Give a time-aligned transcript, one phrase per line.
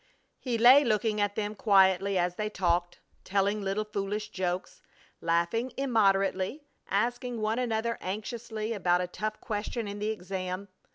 [0.39, 4.81] He lay looking at them quietly as they talked, telling little foolish jokes,
[5.21, 10.69] laughing immoderately, asking one another anxiously about a tough question in the exam.